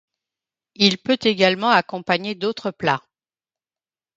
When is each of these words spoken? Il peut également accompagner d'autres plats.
Il 0.73 0.97
peut 0.97 1.19
également 1.21 1.69
accompagner 1.69 2.33
d'autres 2.33 2.71
plats. 2.71 3.03